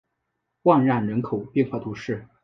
[0.63, 2.25] 万让人口变化图示